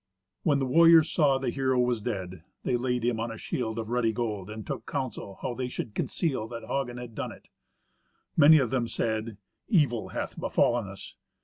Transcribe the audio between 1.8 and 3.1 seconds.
dead, they laid